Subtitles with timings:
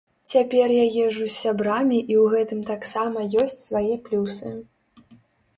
[0.35, 4.49] Цяпер я езджу з сябрамі і ў гэтым таксама ёсць свае плюсы.